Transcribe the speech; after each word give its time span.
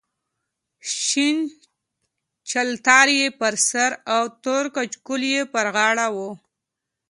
شین 0.99 1.37
چلتار 2.49 3.07
یې 3.17 3.27
پر 3.39 3.53
سر 3.69 3.91
او 4.15 4.23
تور 4.43 4.63
کچکول 4.75 5.21
یې 5.33 5.41
پر 5.53 5.65
غاړه 5.75 6.07
و. 6.15 6.17